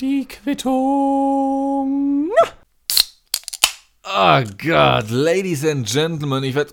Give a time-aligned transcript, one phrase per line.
[0.00, 2.30] Die Quittung.
[4.02, 6.72] Oh Gott, Ladies and Gentlemen, ich werd.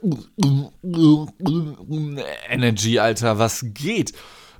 [2.49, 4.13] Energy, Alter, was geht?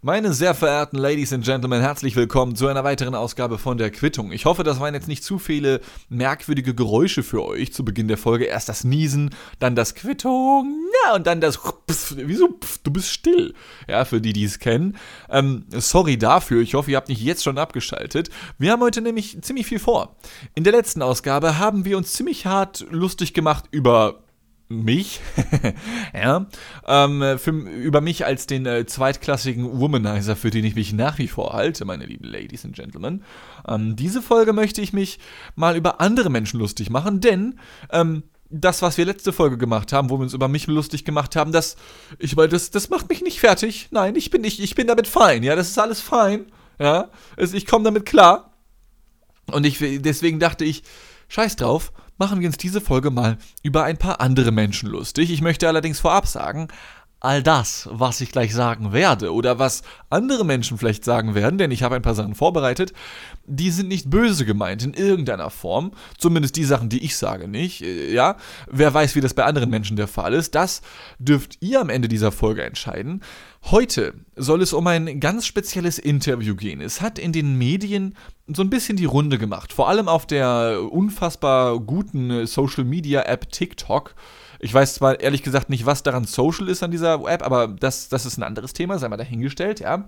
[0.06, 4.32] Meine sehr verehrten Ladies and Gentlemen, herzlich willkommen zu einer weiteren Ausgabe von der Quittung.
[4.32, 8.20] Ich hoffe, das waren jetzt nicht zu viele merkwürdige Geräusche für euch zu Beginn der
[8.20, 8.46] Folge.
[8.46, 12.50] Erst das Niesen, dann das Quittung, ja, und dann das Pff, Wieso?
[12.50, 13.56] Pff, du bist still.
[13.88, 14.96] Ja, für die, die es kennen.
[15.28, 16.62] Ähm, sorry dafür.
[16.62, 18.30] Ich hoffe, ihr habt nicht jetzt schon abgeschaltet.
[18.60, 20.18] Wir haben heute nämlich ziemlich viel vor.
[20.54, 24.25] In der letzten Ausgabe haben wir uns ziemlich hart lustig gemacht über
[24.68, 25.22] mich,
[26.14, 26.48] ja,
[26.88, 31.28] ähm, für, über mich als den äh, zweitklassigen Womanizer, für den ich mich nach wie
[31.28, 33.24] vor halte, meine lieben Ladies and Gentlemen.
[33.68, 35.20] Ähm, diese Folge möchte ich mich
[35.56, 37.60] mal über andere Menschen lustig machen, denn
[37.92, 41.36] ähm, das, was wir letzte Folge gemacht haben, wo wir uns über mich lustig gemacht
[41.36, 41.76] haben, das,
[42.20, 43.90] ich weil das, das macht mich nicht fertig.
[43.92, 46.46] Nein, ich bin nicht, ich bin damit fein, ja, das ist alles fein,
[46.80, 48.52] ja, also ich komme damit klar.
[49.52, 50.84] Und ich, deswegen dachte ich,
[51.28, 55.32] scheiß drauf, machen wir uns diese Folge mal über ein paar andere Menschen lustig.
[55.32, 56.68] Ich möchte allerdings vorab sagen,
[57.26, 61.72] all das, was ich gleich sagen werde oder was andere Menschen vielleicht sagen werden, denn
[61.72, 62.94] ich habe ein paar Sachen vorbereitet,
[63.46, 67.82] die sind nicht böse gemeint in irgendeiner Form, zumindest die Sachen, die ich sage nicht,
[67.82, 68.38] äh, ja,
[68.68, 70.82] wer weiß, wie das bei anderen Menschen der Fall ist, das
[71.20, 73.22] dürft ihr am Ende dieser Folge entscheiden.
[73.64, 76.82] Heute soll es um ein ganz spezielles Interview gehen.
[76.82, 78.16] Es hat in den Medien
[78.48, 83.52] so ein bisschen die Runde gemacht, vor allem auf der unfassbar guten Social Media App
[83.52, 84.14] TikTok
[84.60, 88.10] ich weiß zwar ehrlich gesagt nicht, was daran social ist an dieser App, aber das,
[88.10, 90.06] das ist ein anderes Thema, sei mal dahingestellt, ja.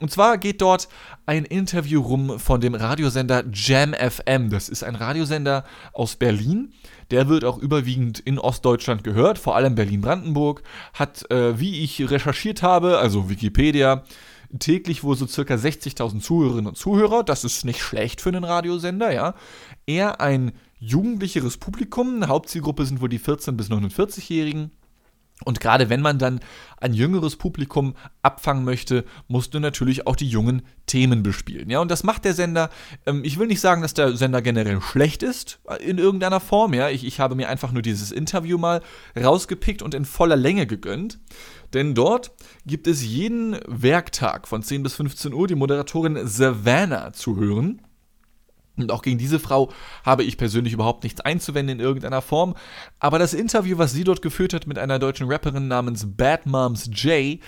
[0.00, 0.88] Und zwar geht dort
[1.24, 4.50] ein Interview rum von dem Radiosender Jam FM.
[4.50, 6.74] Das ist ein Radiosender aus Berlin.
[7.10, 10.62] Der wird auch überwiegend in Ostdeutschland gehört, vor allem Berlin-Brandenburg.
[10.92, 14.04] Hat, äh, wie ich recherchiert habe, also Wikipedia,
[14.58, 17.24] täglich wohl so circa 60.000 Zuhörerinnen und Zuhörer.
[17.24, 19.34] Das ist nicht schlecht für einen Radiosender, ja.
[19.86, 22.26] Eher ein jugendlicheres Publikum.
[22.26, 24.70] Hauptzielgruppe sind wohl die 14- bis 49-Jährigen.
[25.44, 26.40] Und gerade wenn man dann
[26.78, 31.68] ein jüngeres Publikum abfangen möchte, musst du natürlich auch die jungen Themen bespielen.
[31.68, 32.70] Ja, und das macht der Sender.
[33.04, 36.72] Ähm, ich will nicht sagen, dass der Sender generell schlecht ist äh, in irgendeiner Form.
[36.72, 38.80] Ja, ich, ich habe mir einfach nur dieses Interview mal
[39.14, 41.18] rausgepickt und in voller Länge gegönnt.
[41.74, 42.32] Denn dort
[42.64, 47.82] gibt es jeden Werktag von 10 bis 15 Uhr die Moderatorin Savannah zu hören.
[48.76, 49.72] Und auch gegen diese Frau
[50.04, 52.54] habe ich persönlich überhaupt nichts einzuwenden in irgendeiner Form.
[52.98, 56.90] Aber das Interview, was sie dort geführt hat mit einer deutschen Rapperin namens Bad Moms
[56.92, 57.40] J,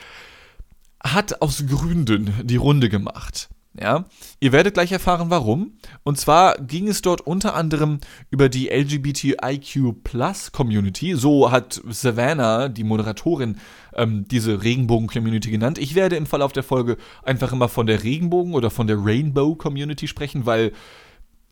[1.03, 3.49] hat aus Gründen die Runde gemacht.
[3.81, 4.07] Ja,
[4.41, 5.75] ihr werdet gleich erfahren, warum.
[6.03, 8.01] Und zwar ging es dort unter anderem
[8.31, 11.15] über die LGBTIQ Plus Community.
[11.15, 13.59] So hat Savannah, die Moderatorin,
[13.95, 15.79] ähm, diese Regenbogen-Community genannt.
[15.79, 20.09] Ich werde im Verlauf der Folge einfach immer von der Regenbogen- oder von der Rainbow-Community
[20.09, 20.73] sprechen, weil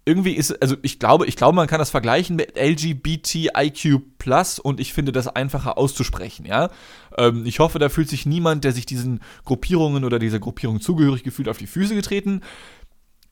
[0.07, 4.01] irgendwie ist, also ich glaube, ich glaube, man kann das vergleichen mit LGBTIQ
[4.63, 6.71] und ich finde das einfacher auszusprechen, ja.
[7.19, 11.25] Ähm, ich hoffe, da fühlt sich niemand, der sich diesen Gruppierungen oder dieser Gruppierung zugehörig
[11.25, 12.41] gefühlt, auf die Füße getreten.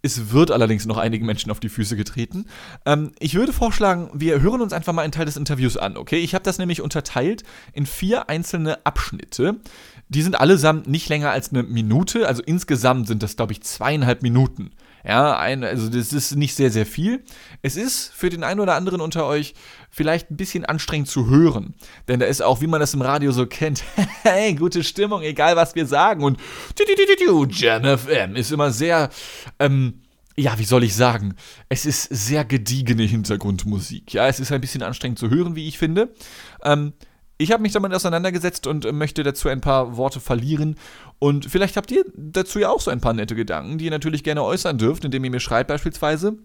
[0.03, 2.47] Es wird allerdings noch einigen Menschen auf die Füße getreten.
[2.85, 6.19] Ähm, ich würde vorschlagen, wir hören uns einfach mal einen Teil des Interviews an, okay?
[6.19, 9.61] Ich habe das nämlich unterteilt in vier einzelne Abschnitte.
[10.09, 14.23] Die sind allesamt nicht länger als eine Minute, also insgesamt sind das, glaube ich, zweieinhalb
[14.23, 14.73] Minuten.
[15.06, 17.22] Ja, ein, also das ist nicht sehr, sehr viel.
[17.60, 19.54] Es ist für den einen oder anderen unter euch
[19.91, 21.75] vielleicht ein bisschen anstrengend zu hören.
[22.09, 23.84] Denn da ist auch, wie man das im Radio so kennt,
[24.22, 26.25] hey, gute Stimmung, egal was wir sagen.
[26.25, 26.38] Und
[27.53, 29.10] Jam FM ist immer sehr,
[29.59, 30.00] ähm,
[30.37, 31.34] ja, wie soll ich sagen?
[31.69, 34.14] Es ist sehr gediegene Hintergrundmusik.
[34.14, 36.14] Ja, es ist ein bisschen anstrengend zu hören, wie ich finde.
[36.64, 36.94] Ähm,
[37.44, 40.77] ich habe mich damit auseinandergesetzt und möchte dazu ein paar Worte verlieren.
[41.19, 44.25] Und vielleicht habt ihr dazu ja auch so ein paar nette Gedanken, die ihr natürlich
[44.25, 46.38] gerne äußern dürft, indem ihr mir schreibt beispielsweise.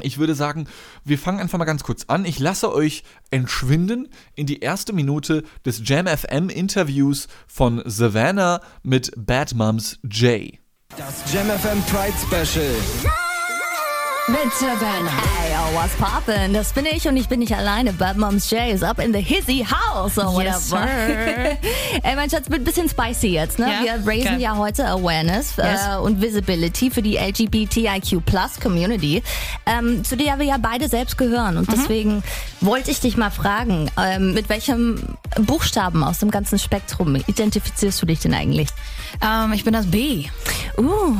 [0.00, 0.66] Ich würde sagen,
[1.04, 2.24] wir fangen einfach mal ganz kurz an.
[2.24, 9.12] Ich lasse euch entschwinden in die erste Minute des Jam FM Interviews von Savannah mit
[9.16, 10.58] Bad Moms J.
[10.96, 13.23] Das Jam FM Pride Special.
[14.26, 15.10] Mit Savannah.
[15.36, 16.54] Hey, yo, what's poppin'?
[16.54, 17.92] Das bin ich und ich bin nicht alleine.
[17.92, 20.88] Bad Moms J is up in the hizzy house or Yes, whatever.
[20.88, 21.58] sir.
[22.02, 23.66] Ey, mein Schatz, wird ein bisschen spicy jetzt, ne?
[23.70, 24.42] Ja, Wir raisen okay.
[24.42, 25.80] ja heute Awareness Yes.
[25.92, 29.22] äh, und Visibility für die LGBTIQ Plus Community,
[29.66, 31.54] ähm, zu der wir ja beide selbst gehören.
[31.54, 31.58] Mhm.
[31.60, 32.22] Und deswegen
[32.62, 38.06] wollte ich dich mal fragen, ähm, mit welchem Buchstaben aus dem ganzen Spektrum identifizierst du
[38.06, 38.70] dich denn eigentlich?
[39.22, 40.24] Ähm, ich bin das B.
[40.78, 41.14] Uh,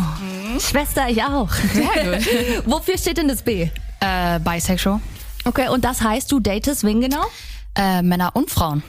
[0.58, 1.50] Schwester, ich auch.
[1.50, 1.68] Mhm.
[1.74, 2.66] Sehr gut.
[2.72, 3.68] Wofür steht denn das B?
[4.00, 5.00] Äh, bisexual.
[5.44, 7.24] Okay, und das heißt, du datest wen genau?
[7.76, 8.82] Äh, Männer und Frauen.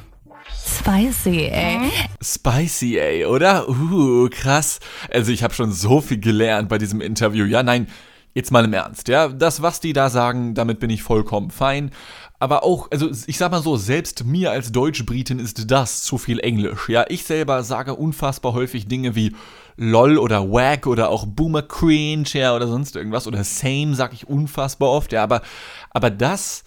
[0.65, 1.91] spicy, ey.
[2.21, 3.67] Spicy, ey, oder?
[3.67, 4.79] Uh, krass.
[5.11, 7.45] Also ich habe schon so viel gelernt bei diesem Interview.
[7.45, 7.87] Ja, nein,
[8.33, 9.27] jetzt mal im Ernst, ja.
[9.27, 11.91] Das, was die da sagen, damit bin ich vollkommen fein.
[12.37, 16.39] Aber auch, also ich sag mal so, selbst mir als Deutsch-Britin ist das zu viel
[16.39, 16.89] Englisch.
[16.89, 19.35] Ja, ich selber sage unfassbar häufig Dinge wie
[19.77, 23.27] LOL oder WAG oder auch Boomer Cringe, ja, oder sonst irgendwas.
[23.27, 25.41] Oder Same sag ich unfassbar oft, ja, aber,
[25.89, 26.63] aber das,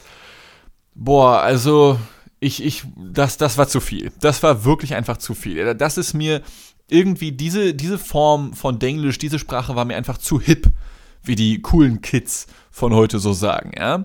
[0.94, 1.98] boah, also,
[2.40, 4.12] ich, ich, das, das war zu viel.
[4.20, 5.74] Das war wirklich einfach zu viel.
[5.74, 6.42] Das ist mir
[6.88, 10.68] irgendwie, diese, diese Form von Denglisch, diese Sprache war mir einfach zu hip,
[11.22, 14.04] wie die coolen Kids von heute so sagen, ja.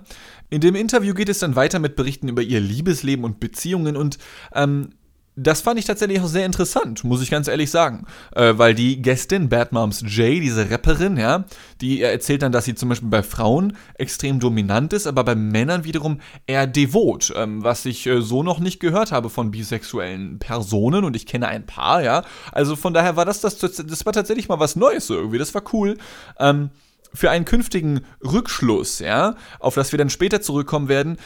[0.50, 4.20] In dem Interview geht es dann weiter mit Berichten über ihr Liebesleben und Beziehungen und
[4.54, 4.90] ähm,
[5.36, 8.06] das fand ich tatsächlich auch sehr interessant, muss ich ganz ehrlich sagen.
[8.36, 11.46] Äh, weil die Gästin, Bad Moms J, diese Rapperin, ja,
[11.82, 15.84] die erzählt dann, dass sie zum Beispiel bei Frauen extrem dominant ist, aber bei Männern
[15.84, 21.04] wiederum eher devot, ähm, was ich äh, so noch nicht gehört habe von bisexuellen Personen
[21.04, 22.24] und ich kenne ein paar, ja.
[22.52, 25.54] Also von daher war das, das, das war tatsächlich mal was Neues so irgendwie, das
[25.54, 25.98] war cool.
[26.40, 26.70] Ähm,
[27.14, 31.18] für einen künftigen Rückschluss, ja, auf das wir dann später zurückkommen werden,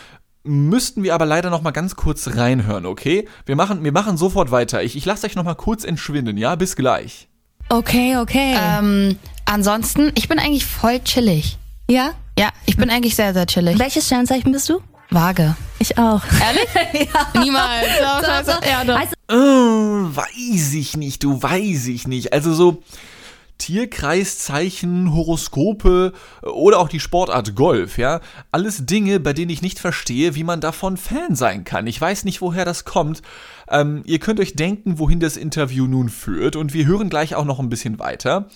[0.48, 3.28] müssten wir aber leider noch mal ganz kurz reinhören, okay?
[3.46, 4.82] Wir machen, wir machen sofort weiter.
[4.84, 6.56] Ich, ich lasse euch noch mal kurz entschwinden, ja?
[6.56, 7.28] Bis gleich.
[7.70, 8.56] Okay, okay.
[8.58, 11.58] Ähm, ansonsten, ich bin eigentlich voll chillig.
[11.90, 12.12] ja?
[12.40, 13.80] Ja, ich bin eigentlich sehr, sehr chillig.
[13.80, 14.80] Welches Sternzeichen bist du?
[15.10, 15.56] Vage.
[15.80, 16.22] Ich auch.
[16.40, 17.10] Ehrlich?
[17.14, 17.40] ja.
[17.42, 17.88] Niemals.
[18.00, 18.66] Doch, Doch, also, doch.
[18.66, 19.00] ja, doch.
[19.00, 22.34] Weißt Äh, weiß ich nicht, du weiß ich nicht.
[22.34, 22.84] Also so
[23.58, 26.14] Tierkreiszeichen, Horoskope
[26.44, 28.22] äh, oder auch die Sportart Golf, ja.
[28.52, 31.88] Alles Dinge, bei denen ich nicht verstehe, wie man davon Fan sein kann.
[31.88, 33.22] Ich weiß nicht, woher das kommt.
[33.70, 37.46] Ähm, ihr könnt euch denken, wohin das Interview nun führt und wir hören gleich auch
[37.46, 38.48] noch ein bisschen weiter.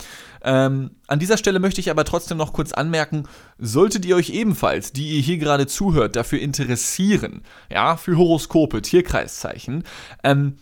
[0.43, 3.27] Ähm, an dieser Stelle möchte ich aber trotzdem noch kurz anmerken,
[3.59, 9.83] solltet ihr euch ebenfalls, die ihr hier gerade zuhört, dafür interessieren, ja, für Horoskope, Tierkreiszeichen,
[10.23, 10.57] ähm,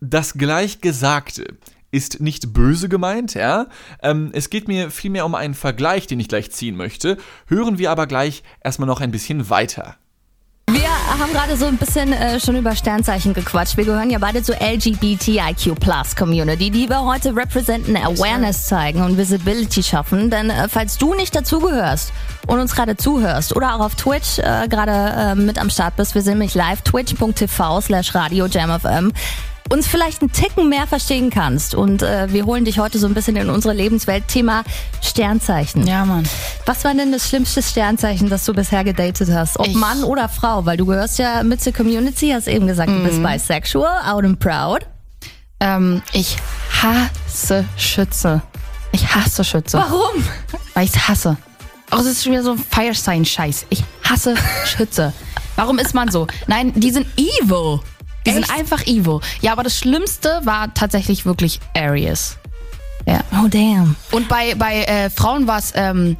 [0.00, 1.44] das Gleichgesagte
[1.92, 3.66] ist nicht böse gemeint, ja.
[4.02, 7.18] Ähm, es geht mir vielmehr um einen Vergleich, den ich gleich ziehen möchte.
[7.46, 9.96] Hören wir aber gleich erstmal noch ein bisschen weiter.
[10.70, 13.76] Wir haben gerade so ein bisschen äh, schon über Sternzeichen gequatscht.
[13.76, 15.76] Wir gehören ja beide zur LGBTIQ
[16.16, 20.30] Community, die wir heute representen, Awareness zeigen und Visibility schaffen.
[20.30, 22.12] Denn äh, falls du nicht dazugehörst
[22.46, 26.14] und uns gerade zuhörst oder auch auf Twitch äh, gerade äh, mit am Start bist,
[26.14, 29.12] wir sind nämlich live twitch.tv slash radio jamfm
[29.70, 31.74] uns vielleicht einen Ticken mehr verstehen kannst.
[31.74, 34.28] Und äh, wir holen dich heute so ein bisschen in unsere Lebenswelt.
[34.28, 34.64] Thema
[35.00, 35.86] Sternzeichen.
[35.86, 36.24] Ja, Mann.
[36.66, 39.58] Was war denn das schlimmste Sternzeichen, das du bisher gedatet hast?
[39.58, 40.64] Ob Ich- Mann oder Frau?
[40.66, 43.04] Weil du gehörst ja mit zur Community, hast eben gesagt, du Mhm.
[43.04, 44.86] bist bisexual, out and proud.
[45.60, 46.36] Ähm, ich
[46.82, 48.42] hasse Schütze.
[48.92, 49.78] Ich hasse Schütze.
[49.78, 50.22] Warum?
[50.74, 51.36] Weil ich hasse.
[51.90, 53.66] Auch es ist schon wieder so ein Fire Sign Scheiß.
[53.70, 55.12] Ich hasse Schütze.
[55.56, 56.26] Warum ist man so?
[56.46, 57.80] Nein, die sind evil.
[58.26, 59.20] Die sind einfach evil.
[59.40, 62.36] Ja, aber das Schlimmste war tatsächlich wirklich Aries.
[63.06, 63.20] Ja.
[63.32, 63.96] Oh damn.
[64.12, 66.16] Und bei, bei äh, Frauen war es ähm,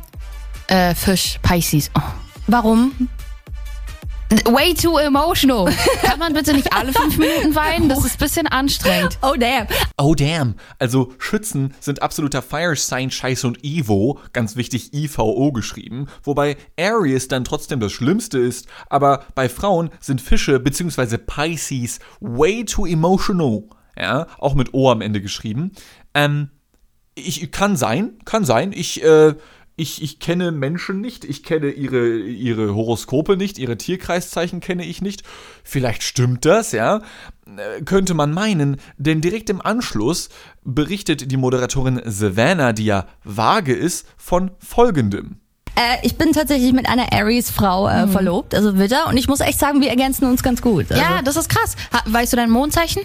[0.67, 1.91] äh, Fisch, Pisces.
[1.97, 2.01] Oh.
[2.49, 3.09] Warum?
[4.33, 5.71] Way too emotional.
[6.03, 7.91] Kann man bitte nicht alle fünf Minuten weinen?
[7.91, 9.19] Das ist ein bisschen anstrengend.
[9.21, 9.67] Oh damn.
[9.99, 10.55] Oh damn.
[10.79, 17.29] Also Schützen sind absoluter Fire Sign Scheiß und Evo, ganz wichtig IVO geschrieben, wobei Aries
[17.29, 21.19] dann trotzdem das Schlimmste ist, aber bei Frauen sind Fische bzw.
[21.19, 23.65] Pisces way too emotional.
[23.99, 25.73] Ja, auch mit O am Ende geschrieben.
[26.15, 26.49] Ähm,
[27.15, 28.73] ich kann sein, kann sein.
[28.73, 29.35] Ich, äh,
[29.83, 35.03] ich, ich kenne Menschen nicht, ich kenne ihre, ihre Horoskope nicht, ihre Tierkreiszeichen kenne ich
[35.03, 35.23] nicht.
[35.65, 37.03] Vielleicht stimmt das, ja.
[37.47, 40.29] Äh, Könnte man meinen, denn direkt im Anschluss
[40.65, 45.37] berichtet die Moderatorin Savannah, die ja vage ist, von folgendem.
[45.75, 49.09] Äh, ich bin tatsächlich mit einer Aries-Frau äh, verlobt, also Witter.
[49.09, 50.91] Und ich muss echt sagen, wir ergänzen uns ganz gut.
[50.91, 51.77] Also, Ja, das ist krass.
[51.93, 53.03] Ha, weißt du dein Mondzeichen?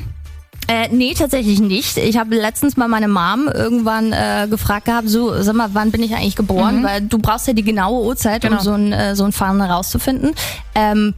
[0.67, 1.97] Äh, nee, tatsächlich nicht.
[1.97, 6.03] Ich habe letztens mal meine Mom irgendwann äh, gefragt gehabt, so, sag mal, wann bin
[6.03, 6.83] ich eigentlich geboren?
[6.83, 8.61] Weil du brauchst ja die genaue Uhrzeit, um Genau.
[8.61, 10.33] so ein, äh, so ein Fahren herauszufinden.
[10.75, 11.13] Ähm,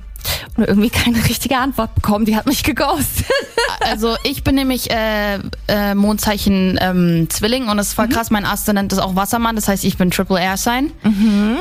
[0.58, 2.26] und irgendwie keine richtige Antwort bekommen.
[2.26, 3.26] Die hat mich geghostet.
[3.82, 8.30] Also ich bin nämlich äh, äh, Mondzeichen ähm, Zwilling und das ist voll krass.
[8.30, 10.92] Mein Aszendent ist auch Wassermann, das heißt, ich bin Triple Air Sign.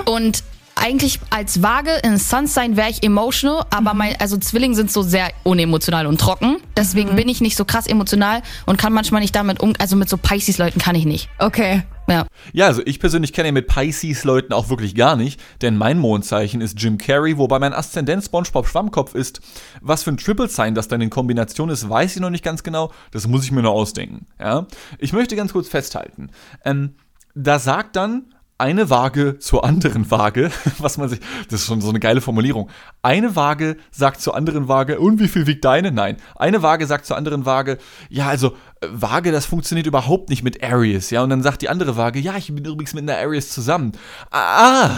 [0.05, 0.43] Und
[0.79, 5.31] eigentlich als Waage in Sunsign wäre ich emotional, aber mein, also Zwilling sind so sehr
[5.45, 6.57] unemotional und trocken.
[6.77, 10.09] Deswegen bin ich nicht so krass emotional und kann manchmal nicht damit um, also mit
[10.09, 11.29] so Pisces-Leuten kann ich nicht.
[11.39, 11.83] Okay.
[12.09, 12.27] Ja.
[12.53, 16.63] Ja, also ich persönlich kenne ja mit Pisces-Leuten auch wirklich gar nicht, denn mein Mondzeichen
[16.63, 19.41] ist Jim Carrey, wobei mein Aszendent SpongeBob Schwammkopf ist.
[19.83, 22.63] Was für ein Triple Sign das dann in Kombination ist, weiß ich noch nicht ganz
[22.63, 22.93] genau.
[23.11, 24.27] Das muss ich mir noch ausdenken.
[24.41, 24.67] Ja?
[24.99, 26.31] Ich möchte ganz kurz festhalten.
[26.65, 26.95] Ähm,
[27.35, 31.89] da sagt dann eine Waage zur anderen Waage, was man sich, das ist schon so
[31.89, 32.69] eine geile Formulierung.
[33.03, 35.93] Eine Waage sagt zur anderen Waage, und wie viel wiegt deine?
[35.93, 36.17] Nein.
[36.35, 37.79] Eine Waage sagt zur anderen Waage,
[38.11, 41.69] ja, also äh, Waage, das funktioniert überhaupt nicht mit Aries, ja, und dann sagt die
[41.69, 43.93] andere Waage, ja, ich bin übrigens mit einer Aries zusammen.
[44.31, 44.91] Ah,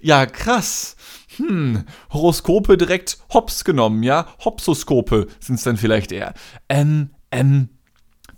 [0.00, 0.96] ja, krass.
[1.36, 4.26] Hm, Horoskope direkt hops genommen, ja?
[4.44, 6.34] Hopsoskope sind es dann vielleicht eher.
[6.68, 7.68] Ähm, ähm,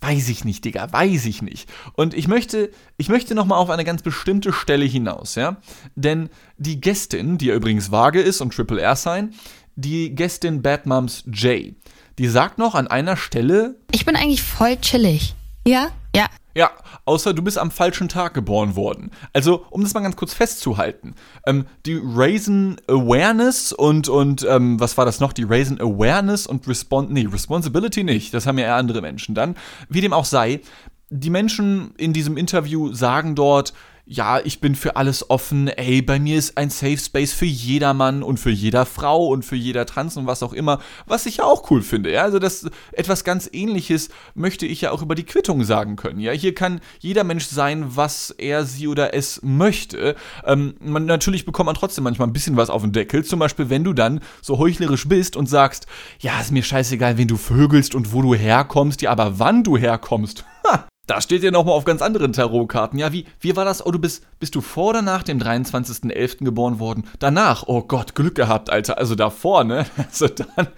[0.00, 1.68] Weiß ich nicht, Digga, weiß ich nicht.
[1.92, 5.58] Und ich möchte, ich möchte nochmal auf eine ganz bestimmte Stelle hinaus, ja?
[5.94, 9.34] Denn die Gästin, die ja übrigens vage ist und Triple R sein,
[9.76, 11.74] die Gästin Bad Moms J,
[12.18, 13.76] die sagt noch an einer Stelle.
[13.92, 15.34] Ich bin eigentlich voll chillig.
[15.66, 15.90] Ja?
[16.14, 16.26] Ja.
[16.52, 16.72] Ja,
[17.04, 19.12] außer du bist am falschen Tag geboren worden.
[19.32, 21.14] Also, um das mal ganz kurz festzuhalten,
[21.46, 25.32] ähm, die Raisin Awareness und, und ähm, was war das noch?
[25.32, 29.54] Die Raisin Awareness und Respon nee, Responsibility nicht, das haben ja eher andere Menschen dann.
[29.88, 30.60] Wie dem auch sei,
[31.08, 33.72] die Menschen in diesem Interview sagen dort,
[34.12, 38.24] ja, ich bin für alles offen, ey, bei mir ist ein Safe Space für jedermann
[38.24, 41.44] und für jeder Frau und für jeder Trans und was auch immer, was ich ja
[41.44, 45.22] auch cool finde, ja, also das etwas ganz ähnliches möchte ich ja auch über die
[45.22, 50.16] Quittung sagen können, ja, hier kann jeder Mensch sein, was er, sie oder es möchte,
[50.44, 53.70] ähm, man, natürlich bekommt man trotzdem manchmal ein bisschen was auf den Deckel, zum Beispiel,
[53.70, 55.86] wenn du dann so heuchlerisch bist und sagst,
[56.18, 59.76] ja, ist mir scheißegal, wen du vögelst und wo du herkommst, ja, aber wann du
[59.76, 62.96] herkommst, ha, da steht ja nochmal auf ganz anderen Tarotkarten.
[62.96, 63.84] Ja, wie, wie war das?
[63.84, 66.44] Oh, du bist, bist du vor oder nach dem 23.11.
[66.44, 67.02] geboren worden?
[67.18, 68.96] Danach, oh Gott, Glück gehabt, Alter.
[68.96, 69.86] Also davor, ne?
[69.96, 70.68] Also dann,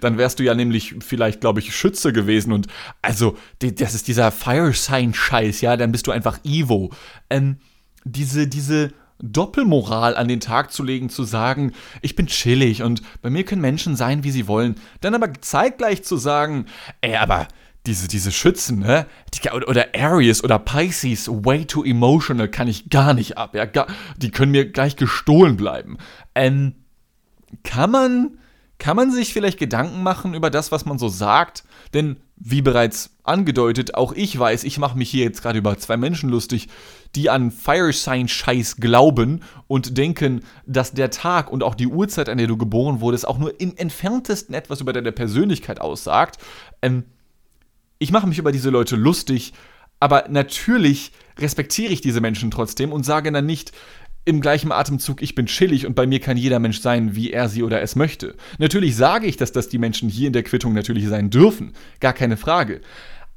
[0.00, 2.52] dann wärst du ja nämlich vielleicht, glaube ich, Schütze gewesen.
[2.52, 2.66] Und
[3.02, 5.76] also, das ist dieser Fire Sign-Scheiß, ja?
[5.76, 6.90] Dann bist du einfach Evo.
[7.30, 7.58] Ähm,
[8.04, 13.30] diese, diese Doppelmoral an den Tag zu legen, zu sagen, ich bin chillig und bei
[13.30, 14.74] mir können Menschen sein, wie sie wollen.
[15.00, 16.66] Dann aber zeitgleich zu sagen,
[17.00, 17.46] ey, aber
[17.86, 19.06] diese, diese Schützen, ne?
[19.34, 23.54] Die, oder Aries oder Pisces, way too emotional, kann ich gar nicht ab.
[23.54, 23.64] Ja?
[23.64, 25.96] Gar, die können mir gleich gestohlen bleiben.
[26.34, 26.74] Ähm,
[27.62, 28.38] kann man,
[28.78, 31.64] kann man sich vielleicht Gedanken machen über das, was man so sagt?
[31.94, 35.96] Denn, wie bereits angedeutet, auch ich weiß, ich mache mich hier jetzt gerade über zwei
[35.96, 36.68] Menschen lustig,
[37.14, 42.28] die an Fire Sign Scheiß glauben und denken, dass der Tag und auch die Uhrzeit,
[42.28, 46.36] an der du geboren wurdest, auch nur im entferntesten etwas über deine Persönlichkeit aussagt.
[46.82, 47.04] Ähm,
[47.98, 49.52] ich mache mich über diese Leute lustig,
[50.00, 53.72] aber natürlich respektiere ich diese Menschen trotzdem und sage dann nicht
[54.24, 57.48] im gleichen Atemzug, ich bin chillig und bei mir kann jeder Mensch sein, wie er
[57.48, 58.36] sie oder es möchte.
[58.58, 62.12] Natürlich sage ich, dass das die Menschen hier in der Quittung natürlich sein dürfen, gar
[62.12, 62.82] keine Frage.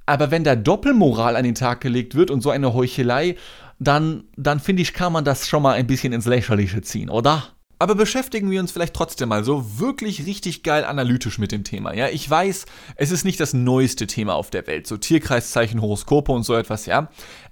[0.06, 3.38] Aber wenn da Doppelmoral an den Tag gelegt wird und so eine Heuchelei,
[3.80, 7.48] dann, dann finde ich, kann man das schon mal ein bisschen ins Lächerliche ziehen, oder?
[7.82, 11.96] Aber beschäftigen wir uns vielleicht trotzdem mal so wirklich richtig geil analytisch mit dem Thema.
[11.96, 16.32] Ja, ich weiß, es ist nicht das neueste Thema auf der Welt, so Tierkreiszeichen, Horoskope
[16.32, 17.10] und so etwas, ja.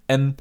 [0.07, 0.36] Ähm,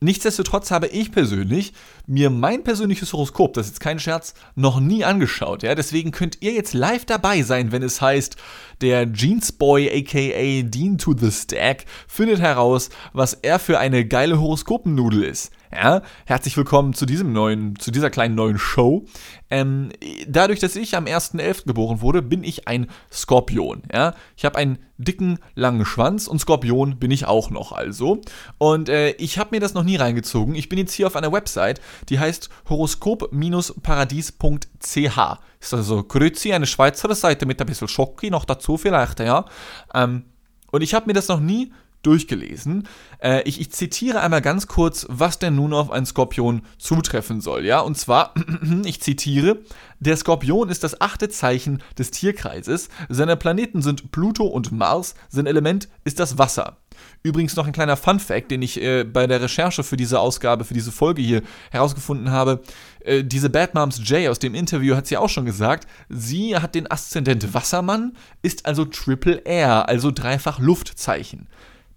[0.00, 1.72] Nichtsdestotrotz habe ich persönlich
[2.06, 5.62] mir mein persönliches Horoskop, das ist jetzt kein Scherz, noch nie angeschaut.
[5.62, 5.74] Ja?
[5.74, 8.36] Deswegen könnt ihr jetzt live dabei sein, wenn es heißt,
[8.82, 15.24] der Jeansboy aka Dean to the Stack findet heraus, was er für eine geile Horoskopennudel
[15.24, 15.50] ist.
[15.76, 19.04] Ja, herzlich willkommen zu diesem neuen, zu dieser kleinen neuen Show.
[19.50, 19.90] Ähm,
[20.26, 21.66] dadurch, dass ich am 1.11.
[21.66, 23.82] geboren wurde, bin ich ein Skorpion.
[23.92, 28.22] Ja, ich habe einen dicken, langen Schwanz und Skorpion bin ich auch noch also.
[28.56, 30.54] Und äh, ich habe mir das noch nie reingezogen.
[30.54, 35.18] Ich bin jetzt hier auf einer Website, die heißt horoskop-paradies.ch.
[35.60, 39.44] Ist also Grüezi, eine Schweizer Seite mit ein bisschen Schocki noch dazu vielleicht, ja.
[39.92, 40.24] Ähm,
[40.72, 41.70] und ich habe mir das noch nie
[42.06, 42.86] durchgelesen.
[43.22, 47.64] Äh, ich, ich, zitiere einmal ganz kurz, was denn nun auf einen Skorpion zutreffen soll.
[47.64, 48.34] Ja, und zwar,
[48.84, 49.58] ich zitiere:
[49.98, 52.88] Der Skorpion ist das achte Zeichen des Tierkreises.
[53.08, 55.14] Seine Planeten sind Pluto und Mars.
[55.28, 56.78] Sein Element ist das Wasser.
[57.22, 60.64] Übrigens noch ein kleiner Fun Fact, den ich äh, bei der Recherche für diese Ausgabe,
[60.64, 62.62] für diese Folge hier herausgefunden habe.
[63.00, 65.88] Äh, diese Bad Moms J aus dem Interview hat sie auch schon gesagt.
[66.08, 71.48] Sie hat den Aszendent Wassermann, ist also Triple R, also dreifach Luftzeichen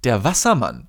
[0.03, 0.87] der Wassermann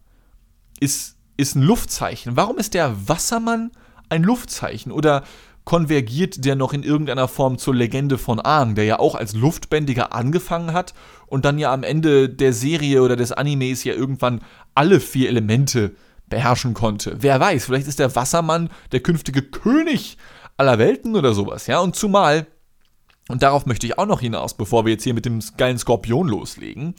[0.79, 2.37] ist, ist ein Luftzeichen.
[2.37, 3.71] Warum ist der Wassermann
[4.09, 4.93] ein Luftzeichen?
[4.93, 5.25] Oder
[5.65, 10.13] konvergiert der noch in irgendeiner Form zur Legende von Aang, der ja auch als Luftbändiger
[10.13, 10.95] angefangen hat
[11.27, 14.41] und dann ja am Ende der Serie oder des Animes ja irgendwann
[14.75, 15.95] alle vier Elemente
[16.29, 17.17] beherrschen konnte.
[17.21, 20.17] Wer weiß, vielleicht ist der Wassermann der künftige König
[20.57, 21.81] aller Welten oder sowas, ja?
[21.81, 22.47] Und zumal,
[23.29, 26.29] und darauf möchte ich auch noch hinaus, bevor wir jetzt hier mit dem geilen Skorpion
[26.29, 26.95] loslegen,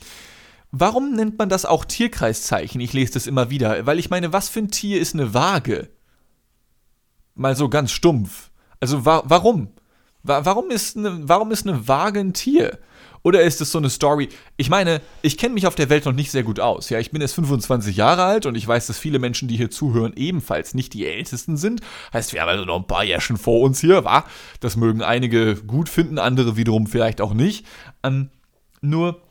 [0.72, 2.80] Warum nennt man das auch Tierkreiszeichen?
[2.80, 5.90] Ich lese das immer wieder, weil ich meine, was für ein Tier ist eine Waage?
[7.36, 8.52] Mal so ganz stumpf.
[8.80, 9.70] Also wa warum?
[10.24, 12.80] Wa warum, ist eine, warum ist eine Waage ein Tier?
[13.24, 14.30] Oder ist es so eine Story?
[14.58, 16.90] Ich meine, ich kenne mich auf der Welt noch nicht sehr gut aus.
[16.90, 19.70] Ja, ich bin jetzt 25 Jahre alt und ich weiß, dass viele Menschen, die hier
[19.70, 21.82] zuhören, ebenfalls nicht die Ältesten sind.
[22.14, 24.26] Heißt, wir haben also noch ein paar Jährchen vor uns hier, wa?
[24.60, 27.68] Das mögen einige gut finden, andere wiederum vielleicht auch nicht.
[28.04, 28.30] Ähm,
[28.82, 29.22] nur,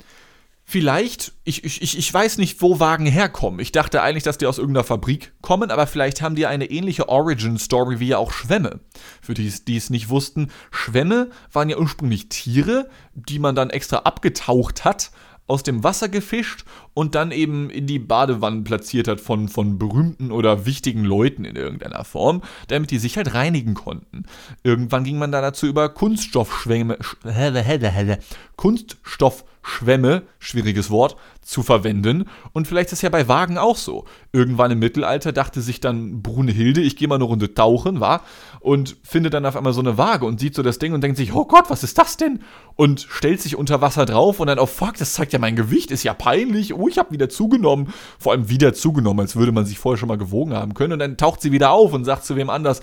[0.70, 3.58] Vielleicht, ich, ich, ich weiß nicht, wo Wagen herkommen.
[3.58, 7.08] Ich dachte eigentlich, dass die aus irgendeiner Fabrik kommen, aber vielleicht haben die eine ähnliche
[7.08, 8.78] Origin-Story wie ja auch Schwämme.
[9.20, 13.96] Für die, die es nicht wussten, Schwämme waren ja ursprünglich Tiere, die man dann extra
[13.96, 15.10] abgetaucht hat
[15.48, 20.30] aus dem Wasser gefischt und dann eben in die Badewannen platziert hat von, von berühmten
[20.30, 24.22] oder wichtigen Leuten in irgendeiner Form, damit die sich halt reinigen konnten.
[24.62, 26.96] Irgendwann ging man dann dazu über Kunststoffschwämme,
[28.56, 32.26] Kunststoffschwämme, schwieriges Wort, zu verwenden.
[32.52, 34.04] Und vielleicht ist es ja bei Wagen auch so.
[34.32, 38.22] Irgendwann im Mittelalter dachte sich dann Brunhilde, ich gehe mal eine Runde tauchen, war
[38.60, 41.16] und findet dann auf einmal so eine Waage und sieht so das Ding und denkt
[41.16, 42.40] sich, oh Gott, was ist das denn?
[42.76, 45.90] Und stellt sich unter Wasser drauf und dann, oh fuck, das zeigt ja mein Gewicht,
[45.90, 47.92] ist ja peinlich, oh, ich habe wieder zugenommen.
[48.18, 50.94] Vor allem wieder zugenommen, als würde man sich vorher schon mal gewogen haben können.
[50.94, 52.80] Und dann taucht sie wieder auf und sagt zu wem anders,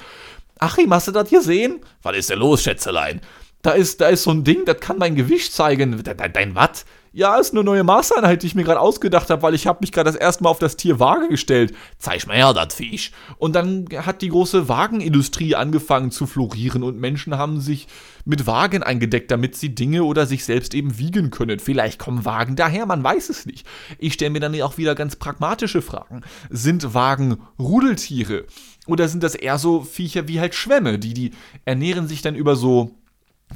[0.59, 1.79] Achim, hast du das hier sehen?
[2.01, 3.21] Was ist denn los, Schätzelein?
[3.61, 6.01] Da ist, da ist so ein Ding, das kann mein Gewicht zeigen.
[6.03, 6.85] Dein, dein was?
[7.17, 9.91] Ja, ist eine neue Maßeinheit, die ich mir gerade ausgedacht habe, weil ich habe mich
[9.91, 11.73] gerade das erste Mal auf das Tier Waage gestellt.
[11.97, 13.11] Zeig mal her, das Viech.
[13.39, 17.87] Und dann hat die große Wagenindustrie angefangen zu florieren und Menschen haben sich
[18.23, 21.57] mit Wagen eingedeckt, damit sie Dinge oder sich selbst eben wiegen können.
[21.57, 23.65] Vielleicht kommen Wagen daher, man weiß es nicht.
[23.97, 26.21] Ich stelle mir dann auch wieder ganz pragmatische Fragen.
[26.51, 28.45] Sind Wagen Rudeltiere?
[28.85, 31.31] Oder sind das eher so Viecher wie halt Schwämme, die, die
[31.65, 32.96] ernähren sich dann über so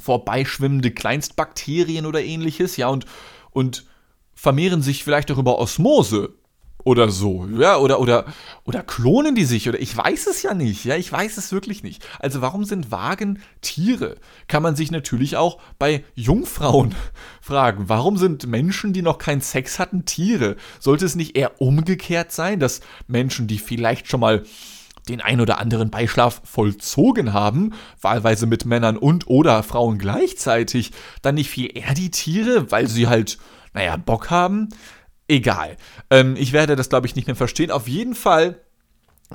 [0.00, 3.06] vorbeischwimmende Kleinstbakterien oder ähnliches, ja, und
[3.50, 3.86] und
[4.34, 6.34] vermehren sich vielleicht auch über Osmose
[6.84, 8.24] oder so, ja, oder, oder,
[8.64, 11.84] oder klonen die sich, oder ich weiß es ja nicht, ja, ich weiß es wirklich
[11.84, 12.04] nicht.
[12.18, 14.16] Also warum sind Wagen Tiere?
[14.48, 16.94] Kann man sich natürlich auch bei Jungfrauen
[17.40, 17.88] fragen.
[17.88, 20.56] Warum sind Menschen, die noch keinen Sex hatten, Tiere?
[20.80, 24.42] Sollte es nicht eher umgekehrt sein, dass Menschen, die vielleicht schon mal
[25.08, 30.92] den ein oder anderen Beischlaf vollzogen haben, wahlweise mit Männern und oder Frauen gleichzeitig,
[31.22, 33.38] dann nicht viel eher die Tiere, weil sie halt,
[33.74, 34.68] naja, Bock haben?
[35.28, 35.76] Egal.
[36.10, 37.70] Ähm, ich werde das, glaube ich, nicht mehr verstehen.
[37.70, 38.60] Auf jeden Fall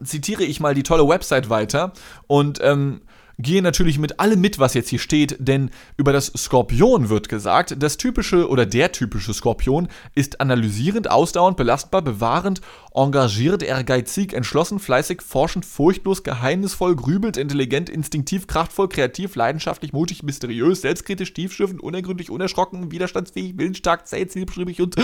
[0.04, 1.94] zitiere ich mal die tolle Website weiter
[2.28, 3.02] und ähm,
[3.40, 7.76] gehe natürlich mit allem mit, was jetzt hier steht, denn über das Skorpion wird gesagt,
[7.80, 12.62] das typische oder der typische Skorpion ist analysierend, ausdauernd, belastbar, bewahrend,
[12.96, 20.82] engagiert, ehrgeizig, entschlossen, fleißig, forschend, furchtlos, geheimnisvoll, grübelt, intelligent, instinktiv, kraftvoll, kreativ, leidenschaftlich, mutig, mysteriös,
[20.82, 24.96] selbstkritisch, tiefschiffend, unergründlich, unerschrocken, widerstandsfähig, willensstark, zäh, zielstrebig und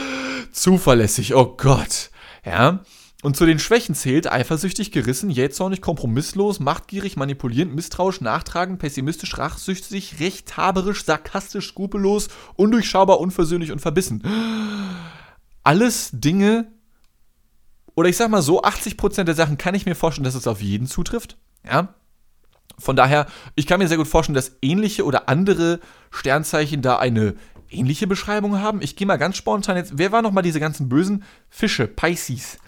[0.52, 1.34] zuverlässig.
[1.34, 2.10] Oh Gott.
[2.44, 2.80] Ja.
[3.22, 10.20] Und zu den Schwächen zählt eifersüchtig, gerissen, jähzornig, kompromisslos, machtgierig, manipulierend, misstrauisch, nachtragend, pessimistisch, rachsüchtig,
[10.20, 14.22] rechthaberisch, sarkastisch, skrupellos, undurchschaubar, unversöhnlich und verbissen.
[15.64, 16.70] Alles Dinge,
[17.96, 20.62] oder ich sag mal so, 80% der Sachen kann ich mir vorstellen, dass es auf
[20.62, 21.36] jeden zutrifft.
[21.68, 21.94] Ja.
[22.78, 23.26] Von daher,
[23.56, 25.80] ich kann mir sehr gut vorstellen, dass ähnliche oder andere
[26.12, 27.34] Sternzeichen da eine
[27.68, 28.80] ähnliche Beschreibung haben.
[28.80, 29.98] Ich gehe mal ganz spontan jetzt.
[29.98, 31.88] Wer waren nochmal diese ganzen bösen Fische?
[31.88, 32.58] Pisces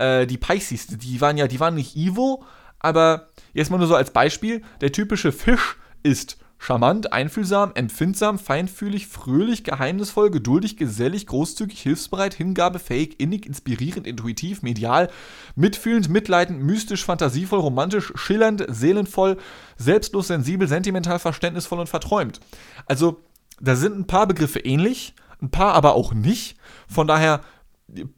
[0.00, 2.38] äh, die Pisces, die waren ja, die waren nicht evil,
[2.78, 9.06] aber jetzt mal nur so als Beispiel, der typische Fisch ist charmant, einfühlsam, empfindsam, feinfühlig,
[9.06, 15.08] fröhlich, geheimnisvoll, geduldig, gesellig, großzügig, hilfsbereit, hingabefähig, innig, inspirierend, intuitiv, medial,
[15.56, 19.38] mitfühlend, mitleidend, mystisch, fantasievoll, romantisch, schillernd, seelenvoll,
[19.78, 22.40] selbstlos, sensibel, sentimental, verständnisvoll und verträumt.
[22.84, 23.22] Also,
[23.58, 26.56] da sind ein paar Begriffe ähnlich, ein paar aber auch nicht.
[26.88, 27.40] Von daher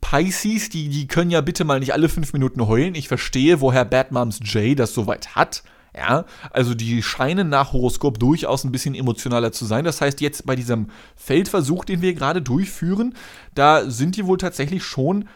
[0.01, 2.95] Pisces, die, die können ja bitte mal nicht alle fünf Minuten heulen.
[2.95, 5.63] Ich verstehe, woher Bad Moms J das soweit hat.
[5.95, 9.85] Ja, also die scheinen nach Horoskop durchaus ein bisschen emotionaler zu sein.
[9.85, 13.15] Das heißt, jetzt bei diesem Feldversuch, den wir gerade durchführen,
[13.55, 15.29] da sind die wohl tatsächlich schon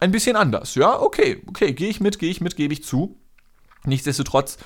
[0.00, 0.74] ein bisschen anders.
[0.74, 3.18] Ja, okay, okay, gehe ich mit, gehe ich mit, gebe ich zu.
[3.86, 4.58] Nichtsdestotrotz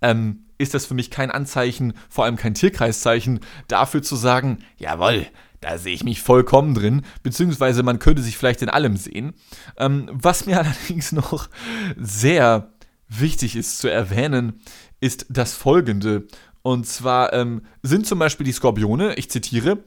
[0.00, 5.26] ähm, ist das für mich kein Anzeichen, vor allem kein Tierkreiszeichen, dafür zu sagen, jawohl,
[5.64, 9.32] da sehe ich mich vollkommen drin, beziehungsweise man könnte sich vielleicht in allem sehen.
[9.78, 11.48] Ähm, was mir allerdings noch
[11.96, 12.72] sehr
[13.08, 14.60] wichtig ist zu erwähnen,
[15.00, 16.26] ist das folgende.
[16.60, 19.84] Und zwar ähm, sind zum Beispiel die Skorpione, ich zitiere,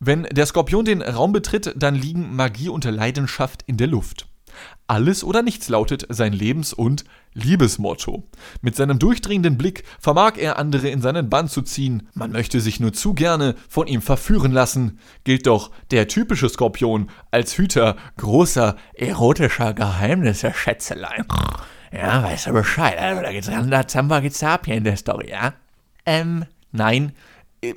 [0.00, 4.26] wenn der Skorpion den Raum betritt, dann liegen Magie und Leidenschaft in der Luft.
[4.86, 8.24] Alles oder nichts lautet sein Lebens- und Liebesmotto.
[8.60, 12.08] Mit seinem durchdringenden Blick vermag er andere in seinen Bann zu ziehen.
[12.14, 14.98] Man möchte sich nur zu gerne von ihm verführen lassen.
[15.24, 21.26] Gilt doch der typische Skorpion als Hüter großer erotischer Geheimnisse, Schätzelein.
[21.92, 22.98] Ja, weißt du Bescheid.
[22.98, 25.54] Also, da geht's ran, da Zamba geht's ab hier in der Story, ja?
[26.06, 27.12] Ähm, nein.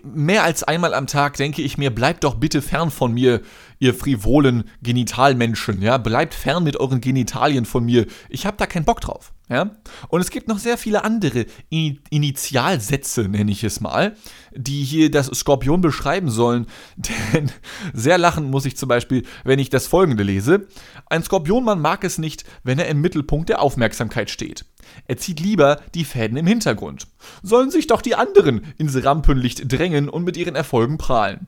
[0.04, 3.42] Mehr als einmal am Tag denke ich mir, bleibt doch bitte fern von mir,
[3.80, 8.06] ihr frivolen Genitalmenschen, ja, bleibt fern mit euren Genitalien von mir.
[8.30, 9.72] Ich habe da keinen Bock drauf, ja.
[10.10, 14.16] Und es gibt noch sehr viele andere In Initialsätze, nenne ich es mal,
[14.54, 16.68] die hier das Skorpion beschreiben sollen.
[17.34, 17.52] Denn
[17.94, 20.68] sehr lachen muss ich zum Beispiel, wenn ich das folgende lese.
[21.10, 24.66] Ein Skorpionmann mag es nicht, wenn er im Mittelpunkt der Aufmerksamkeit steht.
[25.06, 27.08] Er zieht lieber die Fäden im Hintergrund.
[27.42, 31.48] Sollen sich doch die anderen ins Rampenlicht drängen und mit ihren Erfolgen prahlen.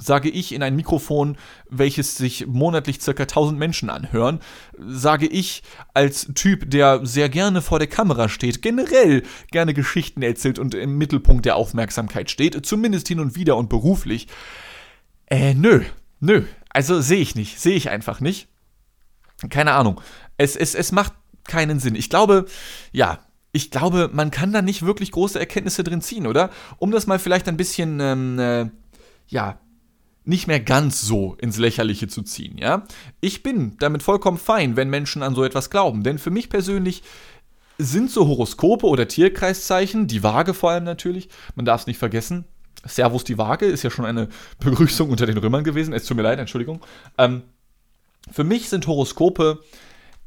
[0.00, 1.36] Sage ich in ein Mikrofon,
[1.68, 3.10] welches sich monatlich ca.
[3.10, 4.38] 1000 Menschen anhören,
[4.78, 10.60] sage ich als Typ, der sehr gerne vor der Kamera steht, generell gerne Geschichten erzählt
[10.60, 14.28] und im Mittelpunkt der Aufmerksamkeit steht, zumindest hin und wieder und beruflich.
[15.26, 15.82] Äh, nö,
[16.20, 18.48] nö, also sehe ich nicht, sehe ich einfach nicht.
[19.50, 20.00] Keine Ahnung.
[20.36, 21.12] Es, es, es macht
[21.44, 21.96] keinen Sinn.
[21.96, 22.46] Ich glaube,
[22.92, 23.18] ja,
[23.52, 26.50] ich glaube, man kann da nicht wirklich große Erkenntnisse drin ziehen, oder?
[26.78, 28.70] Um das mal vielleicht ein bisschen, ähm, äh,
[29.26, 29.58] ja,
[30.28, 32.84] nicht mehr ganz so ins Lächerliche zu ziehen, ja?
[33.20, 37.02] Ich bin damit vollkommen fein, wenn Menschen an so etwas glauben, denn für mich persönlich
[37.78, 42.44] sind so Horoskope oder Tierkreiszeichen, die Waage vor allem natürlich, man darf es nicht vergessen.
[42.84, 44.28] Servus die Waage ist ja schon eine
[44.60, 45.94] Begrüßung unter den Römern gewesen.
[45.94, 46.80] Es tut mir leid, Entschuldigung.
[47.16, 47.42] Ähm,
[48.30, 49.60] für mich sind Horoskope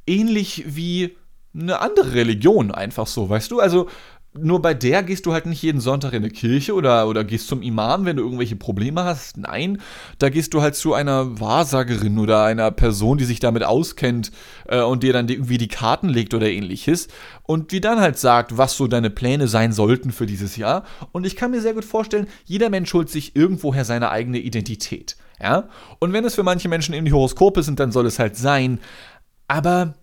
[0.07, 1.15] ähnlich wie
[1.53, 3.59] eine andere Religion einfach so, weißt du?
[3.59, 3.87] Also
[4.33, 7.47] nur bei der gehst du halt nicht jeden Sonntag in eine Kirche oder, oder gehst
[7.47, 9.37] zum Imam, wenn du irgendwelche Probleme hast.
[9.37, 9.81] Nein,
[10.19, 14.31] da gehst du halt zu einer Wahrsagerin oder einer Person, die sich damit auskennt
[14.67, 17.09] äh, und dir dann die, irgendwie die Karten legt oder ähnliches
[17.43, 20.85] und die dann halt sagt, was so deine Pläne sein sollten für dieses Jahr.
[21.11, 25.17] Und ich kann mir sehr gut vorstellen, jeder Mensch holt sich irgendwoher seine eigene Identität.
[25.41, 25.67] Ja?
[25.99, 28.79] Und wenn es für manche Menschen eben die Horoskope sind, dann soll es halt sein.
[29.49, 29.95] Aber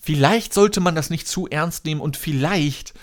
[0.00, 2.94] vielleicht sollte man das nicht zu ernst nehmen und vielleicht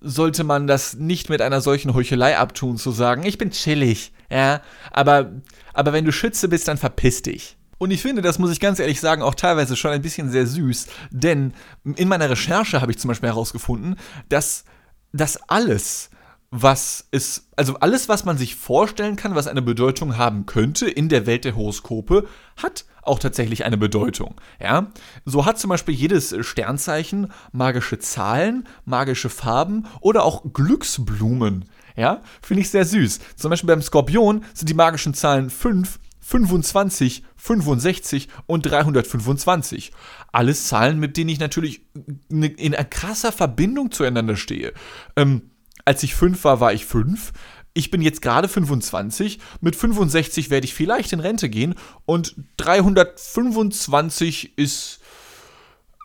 [0.00, 4.62] sollte man das nicht mit einer solchen Heuchelei abtun, zu sagen, ich bin chillig, ja,
[4.90, 5.32] aber,
[5.72, 7.56] aber wenn du Schütze bist, dann verpiss dich.
[7.78, 10.46] Und ich finde, das muss ich ganz ehrlich sagen, auch teilweise schon ein bisschen sehr
[10.46, 11.54] süß, denn
[11.96, 13.96] in meiner Recherche habe ich zum Beispiel herausgefunden,
[14.28, 14.64] dass
[15.12, 16.10] das alles,
[16.50, 21.08] was ist, also alles, was man sich vorstellen kann, was eine Bedeutung haben könnte in
[21.08, 24.34] der Welt der Horoskope, hat auch tatsächlich eine Bedeutung.
[24.60, 24.88] Ja?
[25.24, 31.66] So hat zum Beispiel jedes Sternzeichen magische Zahlen, magische Farben oder auch Glücksblumen.
[31.96, 33.20] Ja, finde ich sehr süß.
[33.36, 39.92] Zum Beispiel beim Skorpion sind die magischen Zahlen 5, 25, 65 und 325.
[40.32, 41.82] Alles Zahlen, mit denen ich natürlich
[42.28, 44.72] in krasser Verbindung zueinander stehe.
[45.16, 45.50] Ähm,
[45.84, 47.32] als ich fünf war, war ich fünf.
[47.72, 49.38] Ich bin jetzt gerade 25.
[49.60, 51.74] Mit 65 werde ich vielleicht in Rente gehen.
[52.04, 55.00] Und 325 ist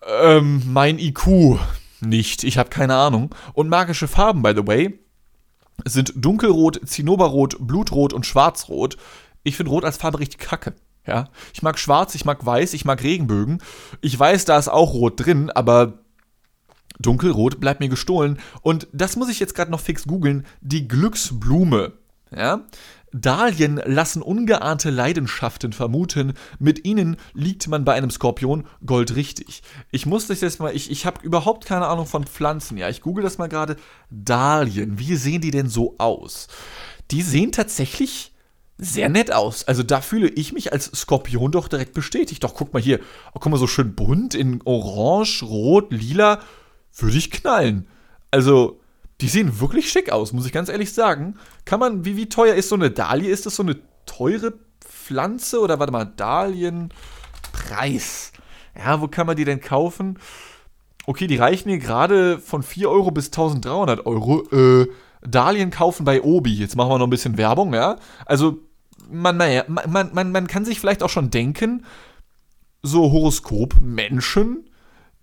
[0.08, 1.58] ähm, mein IQ
[2.02, 2.44] nicht.
[2.44, 3.34] Ich habe keine Ahnung.
[3.54, 5.00] Und magische Farben, by the way,
[5.86, 8.98] sind dunkelrot, zinnoberrot, blutrot und schwarzrot.
[9.44, 10.74] Ich finde Rot als Farbe richtig kacke.
[11.08, 13.62] Ja, ich mag Schwarz, ich mag Weiß, ich mag Regenbögen.
[14.02, 16.00] Ich weiß, da ist auch Rot drin, aber
[17.00, 18.40] Dunkelrot bleibt mir gestohlen.
[18.62, 20.46] Und das muss ich jetzt gerade noch fix googeln.
[20.62, 21.94] Die Glücksblume.
[22.36, 22.66] Ja?
[23.16, 26.34] Dahlien lassen ungeahnte Leidenschaften vermuten.
[26.60, 29.64] Mit ihnen liegt man bei einem Skorpion goldrichtig.
[29.92, 32.78] Ich muss das jetzt mal, ich, ich habe überhaupt keine Ahnung von Pflanzen.
[32.78, 33.78] Ja, ich google das mal gerade.
[34.10, 36.48] Dahlien, wie sehen die denn so aus?
[37.12, 38.34] Die sehen tatsächlich
[38.78, 39.66] sehr nett aus.
[39.66, 42.44] Also da fühle ich mich als Skorpion doch direkt bestätigt.
[42.44, 43.00] Doch guck mal hier,
[43.34, 46.42] oh, guck mal so schön bunt in Orange, Rot, Lila
[46.96, 47.88] würde ich knallen.
[48.32, 48.80] Also,
[49.22, 51.36] die sehen wirklich schick aus, muss ich ganz ehrlich sagen.
[51.64, 53.30] Kann man, wie, wie teuer ist so eine Dahlie?
[53.30, 58.32] Ist das so eine teure Pflanze oder warte mal, Dahlienpreis?
[58.78, 60.20] Ja, wo kann man die denn kaufen?
[61.06, 64.44] Okay, die reichen hier gerade von 4 Euro bis 1300 Euro.
[64.52, 64.88] Äh,
[65.22, 66.56] Dahlien kaufen bei Obi.
[66.56, 67.96] Jetzt machen wir noch ein bisschen Werbung, ja?
[68.26, 68.60] Also,
[69.10, 71.86] man, naja, man, man, man kann sich vielleicht auch schon denken,
[72.82, 74.66] so Horoskop-Menschen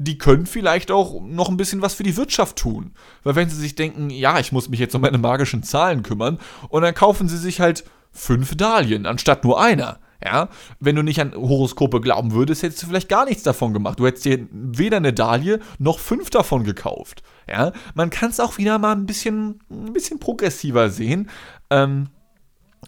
[0.02, 2.92] die können vielleicht auch noch ein bisschen was für die Wirtschaft tun.
[3.22, 6.38] Weil wenn sie sich denken, ja, ich muss mich jetzt um meine magischen Zahlen kümmern,
[6.68, 9.98] und dann kaufen sie sich halt fünf Dahlien anstatt nur einer.
[10.24, 13.98] Ja, wenn du nicht an Horoskope glauben würdest, hättest du vielleicht gar nichts davon gemacht.
[13.98, 17.24] Du hättest dir weder eine Dahlie noch fünf davon gekauft.
[17.48, 21.28] Ja, man kann es auch wieder mal ein bisschen, ein bisschen progressiver sehen.
[21.70, 22.08] Ähm,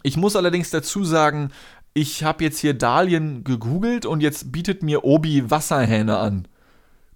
[0.01, 1.51] ich muss allerdings dazu sagen,
[1.93, 6.47] ich habe jetzt hier Dahlien gegoogelt und jetzt bietet mir Obi Wasserhähne an.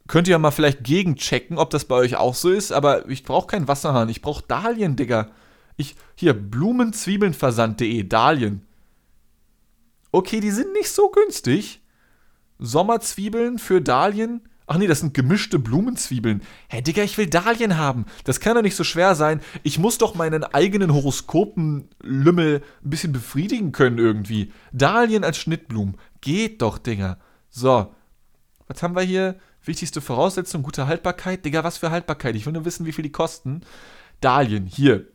[0.10, 3.24] Könnt ihr ja mal vielleicht gegenchecken, ob das bei euch auch so ist, aber ich
[3.24, 5.30] brauche keinen Wasserhahn, ich brauche Dahlien, Digga.
[5.78, 8.66] Ich, hier, blumenzwiebelnversand.de, Dahlien.
[10.12, 11.82] Okay, die sind nicht so günstig.
[12.58, 16.44] Sommerzwiebeln für Dahlien, Ach nee, das sind gemischte Blumenzwiebeln.
[16.70, 18.06] Hä, Digga, ich will Dahlien haben.
[18.24, 19.42] Das kann doch nicht so schwer sein.
[19.64, 24.54] Ich muss doch meinen eigenen Horoskopenlümmel ein bisschen befriedigen können irgendwie.
[24.72, 25.98] Dahlien als Schnittblumen.
[26.22, 27.18] Geht doch, Digga.
[27.50, 27.96] So.
[28.68, 29.40] Was haben wir hier?
[29.64, 31.46] Wichtigste Voraussetzung, gute Haltbarkeit.
[31.46, 32.36] Digga, was für Haltbarkeit?
[32.36, 33.62] Ich will nur wissen, wie viel die kosten.
[34.22, 35.08] Dahlien, hier.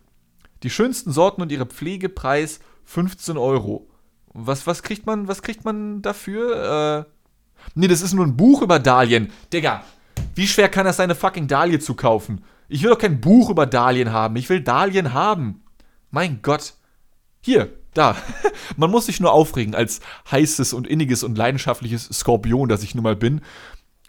[0.62, 3.88] Die schönsten Sorten und ihre Pflegepreis 15 Euro.
[4.32, 7.06] Was, was kriegt man, was kriegt man dafür?
[7.06, 7.10] Äh,
[7.74, 9.30] nee, das ist nur ein Buch über Dahlien.
[9.52, 9.84] Digga,
[10.34, 12.44] wie schwer kann das sein, eine fucking Dahlie zu kaufen?
[12.68, 14.36] Ich will doch kein Buch über Dahlien haben.
[14.36, 15.62] Ich will Dahlien haben.
[16.10, 16.74] Mein Gott.
[17.40, 18.16] Hier, da.
[18.76, 23.04] Man muss sich nur aufregen als heißes und inniges und leidenschaftliches Skorpion, das ich nun
[23.04, 23.42] mal bin.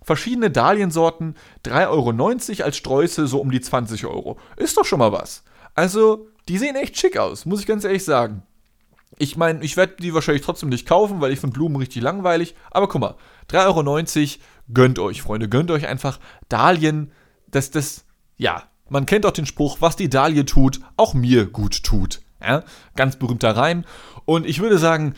[0.06, 4.38] Verschiedene Dahliensorten, 3,90 Euro als Sträuße, so um die 20 Euro.
[4.56, 5.44] Ist doch schon mal was.
[5.74, 8.44] Also, die sehen echt schick aus, muss ich ganz ehrlich sagen.
[9.18, 12.54] Ich meine, ich werde die wahrscheinlich trotzdem nicht kaufen, weil ich finde Blumen richtig langweilig.
[12.70, 13.15] Aber guck mal,
[13.50, 14.44] 3,90 Euro,
[14.76, 15.50] gönnt euch, Freunde.
[15.50, 17.12] Gönnt euch einfach Dahlien.
[17.48, 18.06] Das, das,
[18.38, 22.22] ja, man kennt auch den Spruch, was die Dahlie tut, auch mir gut tut.
[22.41, 22.63] Ja?
[22.96, 23.86] Ganz berühmter Reim.
[24.26, 25.15] Und ich würde sagen,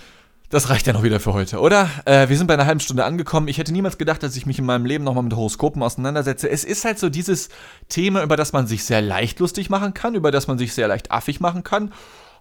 [0.49, 1.89] das reicht ja noch wieder für heute, oder?
[2.05, 3.47] Äh, wir sind bei einer halben Stunde angekommen.
[3.47, 6.49] Ich hätte niemals gedacht, dass ich mich in meinem Leben nochmal mit Horoskopen auseinandersetze.
[6.49, 7.49] Es ist halt so dieses
[7.89, 10.87] Thema, über das man sich sehr leicht lustig machen kann, über das man sich sehr
[10.87, 11.91] leicht affig machen kann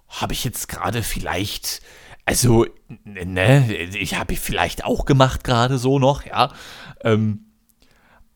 [0.07, 1.81] habe ich jetzt gerade vielleicht,
[2.25, 2.65] also,
[3.03, 6.51] ne, ich habe ich vielleicht auch gemacht gerade so noch, ja.
[7.01, 7.45] Ähm,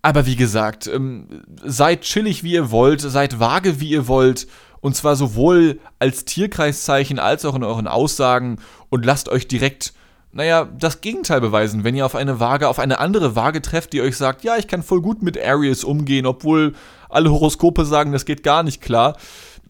[0.02, 4.48] aber wie gesagt, ähm, seid chillig, wie ihr wollt, seid vage, wie ihr wollt.
[4.82, 8.58] Und zwar sowohl als Tierkreiszeichen als auch in euren Aussagen
[8.90, 9.94] und lasst euch direkt,
[10.34, 14.02] naja, das Gegenteil beweisen, wenn ihr auf eine Waage, auf eine andere Waage trefft, die
[14.02, 16.74] euch sagt, ja, ich kann voll gut mit Aries umgehen, obwohl
[17.10, 19.18] alle Horoskope sagen, das geht gar nicht klar.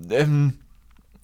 [0.10, 0.54] Ähm,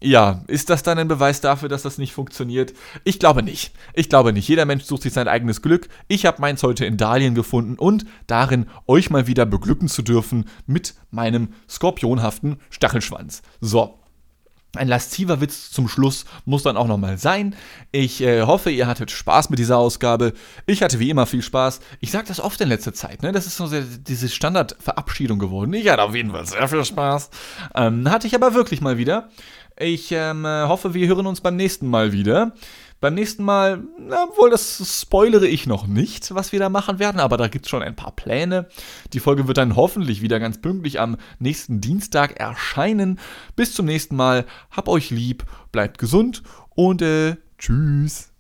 [0.02, 2.74] ja, ist das dann ein Beweis dafür, dass das nicht funktioniert?
[3.04, 3.74] Ich glaube nicht.
[3.94, 4.48] Ich glaube nicht.
[4.48, 5.90] Jeder Mensch sucht sich sein eigenes Glück.
[6.08, 10.46] Ich habe meins heute in Dahlien gefunden und darin, euch mal wieder beglücken zu dürfen
[10.68, 13.42] mit meinem skorpionhaften Stachelschwanz.
[13.60, 14.00] So.
[14.76, 17.56] Ein lasziver Witz zum Schluss muss dann auch nochmal sein.
[17.92, 20.34] Ich äh, hoffe, ihr hattet Spaß mit dieser Ausgabe.
[20.68, 21.80] Ich hatte wie immer viel Spaß.
[22.00, 23.32] Ich sage das oft in letzter Zeit, ne?
[23.32, 25.74] Das ist so sehr, diese Standardverabschiedung geworden.
[25.74, 27.32] Ich hatte auf jeden Fall sehr viel Spaß.
[27.76, 29.30] Ähm, hatte ich aber wirklich mal wieder.
[29.80, 32.54] Ich ähm, äh, hoffe, wir hören uns beim nächsten Mal wieder.
[33.00, 33.84] Beim nächsten Mal,
[34.28, 37.70] obwohl das spoilere ich noch nicht, was wir da machen werden, aber da gibt es
[37.70, 38.70] schon ein paar Pläne.
[39.14, 43.20] Die Folge wird dann hoffentlich wieder ganz pünktlich am nächsten Dienstag erscheinen.
[43.56, 46.42] Bis zum nächsten Mal, hab euch lieb, bleibt gesund
[46.74, 48.32] und äh, tschüss.